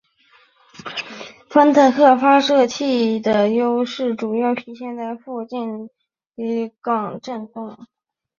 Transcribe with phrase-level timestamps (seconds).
[1.47, 5.15] 反坦克榴弹发射器的优势主要体现在
[5.47, 5.89] 近
[6.35, 7.77] 距离巷战中。